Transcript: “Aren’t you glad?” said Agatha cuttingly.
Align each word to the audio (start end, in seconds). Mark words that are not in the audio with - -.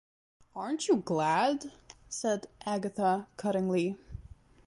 “Aren’t 0.55 0.87
you 0.87 0.95
glad?” 0.95 1.71
said 2.09 2.47
Agatha 2.65 3.27
cuttingly. 3.37 3.99